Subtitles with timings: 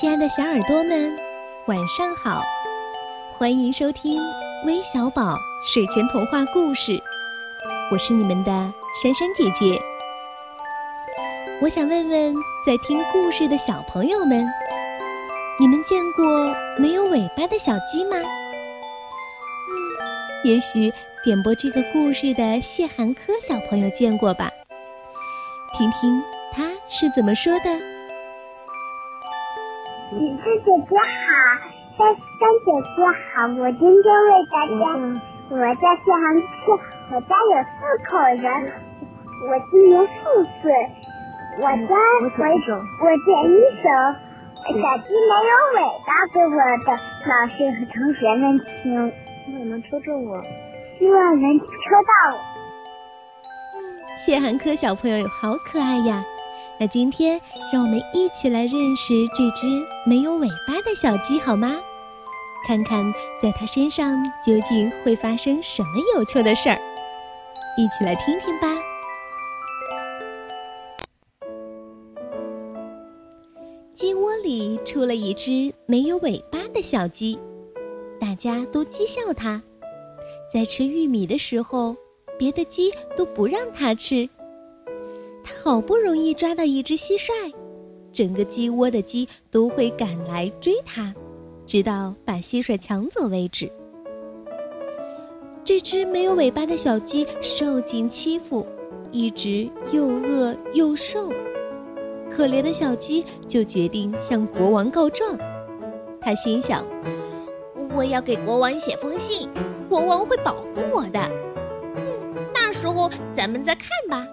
[0.00, 1.14] 亲爱的小耳朵们，
[1.66, 2.40] 晚上好！
[3.36, 4.18] 欢迎收听
[4.64, 6.98] 微小宝睡前童话故事，
[7.92, 8.50] 我是你们的
[9.02, 9.78] 珊珊姐姐。
[11.60, 12.34] 我想问问
[12.66, 14.42] 在听故事的小朋友们，
[15.60, 18.16] 你们见过没有尾巴的小鸡吗？
[18.16, 18.24] 嗯，
[20.44, 20.90] 也许
[21.22, 24.50] 点播这个故事的谢涵科小朋友见过吧？
[25.76, 26.22] 听听
[26.54, 27.89] 他是怎么说的。
[30.10, 31.30] 姐姐姐好，
[31.96, 32.98] 三三姐姐
[33.30, 34.82] 好，我今天为大家，
[35.50, 36.22] 我叫谢航
[36.66, 36.74] 克，
[37.12, 37.70] 我家有四
[38.08, 38.44] 口人，
[39.46, 40.18] 我今年四
[40.60, 40.74] 岁，
[41.58, 43.86] 我家我我点一首
[44.66, 46.90] 《小鸡没有尾巴》给我的
[47.28, 48.42] 老师和同学们
[48.82, 48.82] 听，
[49.46, 50.42] 希望能抽中我，
[50.98, 52.36] 希望能抽到我。
[54.18, 56.24] 谢涵科小朋友好可爱呀！
[56.80, 57.38] 那今天
[57.70, 59.66] 让我们一起来认识这只
[60.06, 61.78] 没有尾巴的小鸡，好吗？
[62.66, 63.04] 看看
[63.42, 66.80] 在它身上究竟会发生什么有趣的事儿，
[67.76, 68.74] 一起来听听吧。
[73.92, 77.38] 鸡窝里出了一只没有尾巴的小鸡，
[78.18, 79.62] 大家都讥笑它。
[80.50, 81.94] 在吃玉米的时候，
[82.38, 84.26] 别的鸡都不让它吃。
[85.62, 87.52] 好不容易抓到一只蟋蟀，
[88.12, 91.14] 整个鸡窝的鸡都会赶来追他，
[91.66, 93.70] 直到把蟋蟀抢走为止。
[95.62, 98.66] 这只没有尾巴的小鸡受尽欺负，
[99.12, 101.30] 一直又饿又瘦，
[102.30, 105.38] 可怜的小鸡就决定向国王告状。
[106.20, 106.84] 他心想
[107.94, 109.48] ：“我要给国王写封信，
[109.88, 111.20] 国王会保护我的。
[111.96, 114.26] 嗯，那时候咱们再看吧。”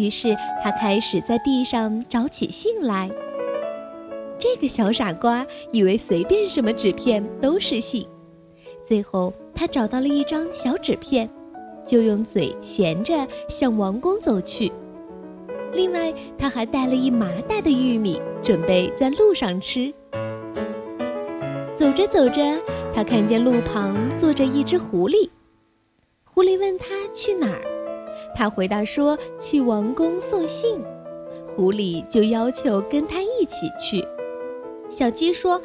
[0.00, 3.10] 于是他开始在地上找起信来。
[4.38, 8.06] 这个小傻瓜以为随便什么纸片都是信，
[8.82, 11.28] 最后他找到了一张小纸片，
[11.84, 14.72] 就用嘴衔着向王宫走去。
[15.74, 19.92] 另外，他还带了一麻袋的玉米，准备在路上吃。
[21.76, 22.58] 走着走着，
[22.94, 25.28] 他看见路旁坐着一只狐狸。
[26.24, 27.79] 狐狸问他去哪儿。
[28.34, 30.82] 他回答说：“去王宫送信。”
[31.56, 34.06] 狐狸就要求跟他一起去。
[34.88, 35.60] 小鸡说：“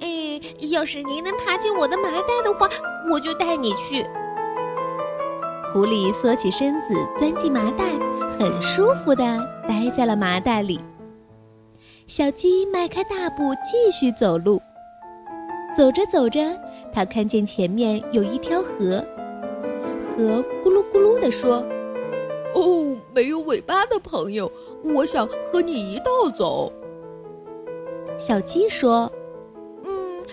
[0.00, 2.68] 哎，要是您能爬进我的麻袋的话，
[3.10, 4.04] 我就带你去。”
[5.72, 7.84] 狐狸缩起身子，钻进麻袋，
[8.38, 9.24] 很舒服地
[9.68, 10.80] 待在了麻袋里。
[12.06, 14.60] 小鸡迈开大步继续走路。
[15.76, 16.58] 走着走着，
[16.92, 19.04] 他看见前面有一条河，
[20.16, 21.64] 河咕噜咕噜地说。
[22.54, 24.50] 哦，没有尾巴的朋友，
[24.82, 26.72] 我想和你一道走。
[28.18, 29.12] 小鸡说
[29.84, 30.24] ：“嗯，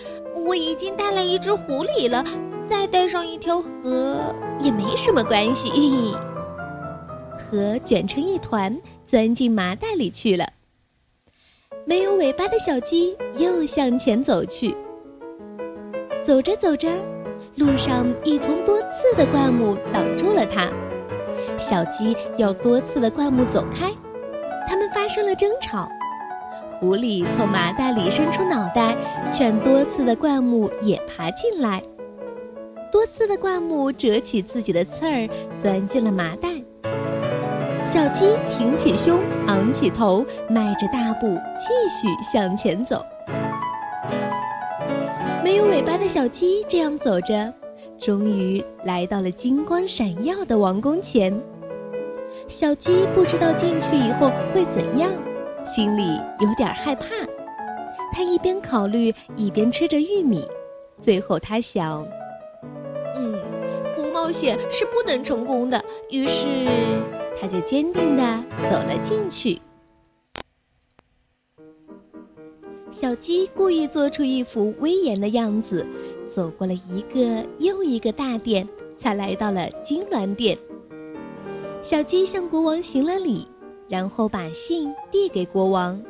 [0.46, 2.24] 我已经带了一只狐狸了，
[2.66, 6.14] 再带上一条河也没什么关系。”
[7.50, 10.48] 河卷成一团，钻进麻袋里去了。
[11.84, 14.74] 没有尾巴的小鸡又向前走去。
[16.22, 16.88] 走着走着，
[17.56, 20.68] 路上一丛多刺的灌木挡住了它。
[21.56, 23.92] 小鸡要多刺的灌木走开，
[24.66, 25.88] 他们发生了争吵。
[26.80, 28.96] 狐狸从麻袋里伸出脑袋，
[29.30, 31.80] 劝多次的灌木也爬进来。
[32.90, 35.28] 多次的灌木折起自己的刺儿，
[35.58, 36.48] 钻进了麻袋。
[37.84, 43.00] 小鸡挺起胸，昂起头，迈着大步继续向前走。
[45.44, 47.52] 没有尾巴的小鸡这样走着。
[47.98, 51.38] 终于来到了金光闪耀的王宫前，
[52.48, 55.10] 小鸡不知道进去以后会怎样，
[55.66, 57.08] 心里有点害怕。
[58.10, 60.48] 他一边考虑，一边吃着玉米。
[61.02, 62.02] 最后他想
[63.14, 63.38] ：“嗯，
[63.94, 65.78] 不冒险是不能成功的。”
[66.08, 66.46] 于是
[67.38, 69.60] 他就坚定地走了进去。
[73.04, 75.86] 小鸡故意做出一副威严的样子。
[76.26, 78.66] 走过了一个又一个大殿，
[78.96, 80.56] 才来到了金銮殿。
[81.82, 83.46] 小鸡向国王行了礼，
[83.90, 86.02] 然后把信递给国王。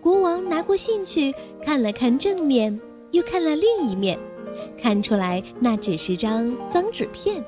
[0.00, 2.80] 国王拿过信去看了看正面，
[3.10, 4.18] 又看了另一面，
[4.80, 7.44] 看出来那只是张脏纸片。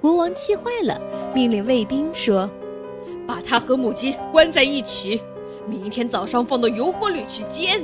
[0.00, 1.00] 国王气坏了，
[1.32, 2.50] 命令卫兵说
[3.24, 5.20] ：“把它和母鸡关在一起，
[5.68, 7.82] 明天早上放到油锅里去煎。”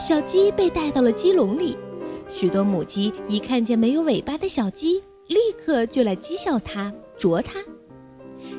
[0.00, 1.76] 小鸡被带到了鸡笼里，
[2.28, 7.60] 许多母鸡一看见没有尾巴的小鸡，立刻就来讥笑它、啄它。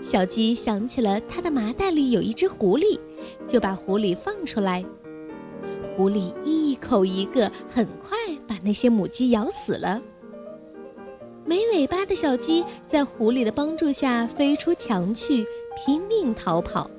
[0.02, 2.98] 小鸡想起了它的麻袋里有一只狐狸，
[3.46, 4.86] 就把狐狸放出来。
[5.98, 8.18] 狐狸一口一个，很快
[8.48, 10.02] 把那些母鸡咬死了。
[11.46, 16.90] 没尾巴的小鸡在狐狸的帮助下飞出墙去，拼命逃跑。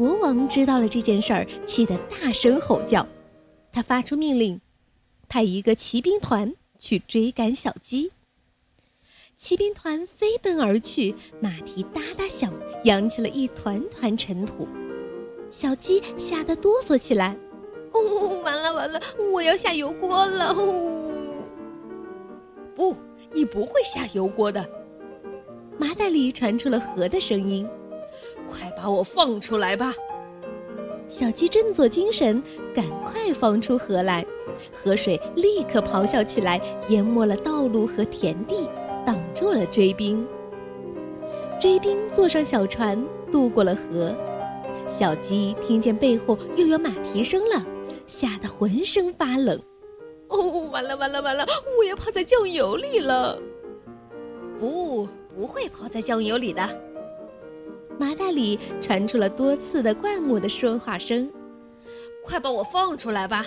[0.00, 3.06] 国王知道了这件事儿，气得大声吼叫。
[3.70, 4.58] 他发出命令，
[5.28, 8.10] 派一个骑兵团去追赶小鸡。
[9.36, 12.50] 骑兵团飞奔而去，马蹄哒哒响，
[12.84, 14.66] 扬起了一团团尘土。
[15.50, 17.36] 小鸡吓得哆嗦起来。
[17.92, 18.98] 哦，完了完了，
[19.30, 20.46] 我要下油锅了！
[20.54, 21.12] 哦，
[22.74, 22.96] 不，
[23.34, 24.66] 你不会下油锅的。
[25.78, 27.68] 麻袋里传出了河的声音，
[28.50, 29.94] 快把我放出来吧！
[31.08, 32.42] 小鸡振作精神，
[32.74, 34.24] 赶快放出河来。
[34.72, 38.68] 河水立刻咆哮起来，淹没了道路和田地，
[39.06, 40.26] 挡住了追兵。
[41.58, 44.14] 追兵坐上小船，渡过了河。
[44.88, 47.64] 小鸡听见背后又有马蹄声了。
[48.06, 49.56] 吓得浑身发冷，
[50.26, 51.46] 哦，完了完了完了，
[51.78, 53.38] 我要泡在酱油里了。
[54.58, 56.68] 不，不会泡在酱油里的。
[58.00, 61.30] 麻袋里传出了多次的灌木的说话声，
[62.24, 63.44] 快把我放出来吧！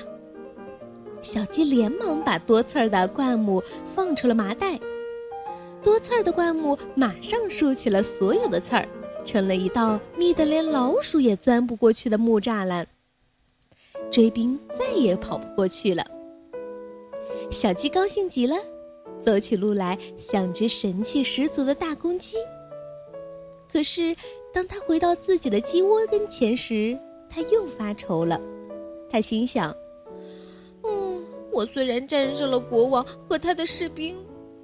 [1.23, 3.63] 小鸡连忙把多刺儿的灌木
[3.95, 4.79] 放出了麻袋，
[5.81, 8.87] 多刺儿的灌木马上竖起了所有的刺儿，
[9.25, 12.85] 成了一道密得连老鼠也钻不过去的木栅栏。
[14.11, 16.05] 追兵再也跑不过去了。
[17.49, 18.55] 小鸡高兴极了，
[19.25, 22.37] 走起路来像只神气十足的大公鸡。
[23.71, 24.15] 可是，
[24.53, 26.97] 当他回到自己的鸡窝跟前时，
[27.29, 28.39] 他又发愁了。
[29.09, 29.75] 他心想
[30.83, 34.15] ：“嗯，我虽然战胜了国王和他的士兵，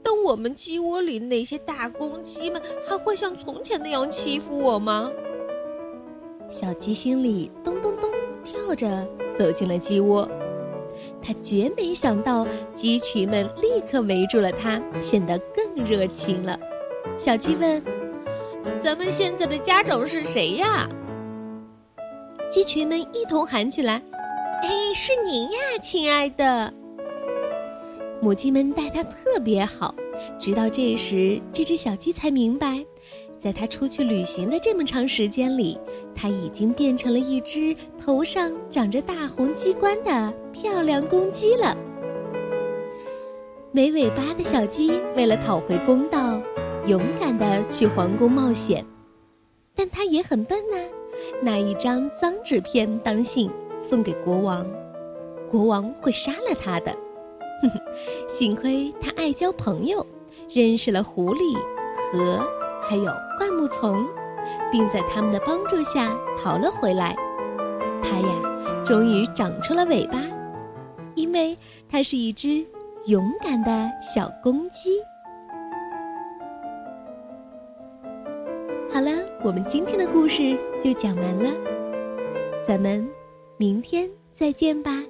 [0.04, 5.12] 但我们鸡窝里那些大公鸡们还会像从前那样欺负我吗？”
[6.50, 8.10] 小鸡心里咚咚咚
[8.44, 9.08] 跳着。
[9.38, 10.30] 走进了鸡窝，
[11.22, 12.46] 他绝没想到
[12.76, 16.60] 鸡群们立刻围住了他，显得更热情了。
[17.18, 17.82] 小鸡问
[18.84, 20.88] ：“咱们现在的家长是谁呀？”
[22.50, 24.02] 鸡群们一同喊起来
[24.64, 26.74] ：“哎，是您呀，亲爱的！”
[28.22, 29.96] 母鸡们待它特别好，
[30.38, 32.84] 直到这时，这只小鸡才明白。
[33.38, 35.80] 在它出去旅行的这么长时间里，
[36.14, 41.78] 它已经变成了一只头上长着大红鸡冠的漂亮公鸡了。
[43.72, 46.39] 没尾巴的小鸡为了讨回公道，
[46.86, 48.86] 勇敢的去皇宫冒险，
[49.76, 50.78] 但他也很笨呐，
[51.42, 53.50] 拿一张脏纸片当信
[53.80, 54.66] 送给国王，
[55.50, 56.92] 国王会杀了他的。
[57.62, 57.80] 哼哼，
[58.28, 60.06] 幸亏他爱交朋友，
[60.54, 61.58] 认识了狐狸
[62.12, 62.40] 和。
[62.82, 64.08] 还有灌木丛，
[64.72, 67.14] 并在他们的帮助下逃了回来。
[68.02, 70.18] 它呀，终于长出了尾巴，
[71.14, 71.56] 因为
[71.88, 72.66] 它是一只
[73.06, 75.00] 勇敢的小公鸡。
[78.92, 79.12] 好了，
[79.44, 81.52] 我们今天的故事就讲完了，
[82.68, 83.08] 咱们
[83.56, 85.04] 明天再见吧。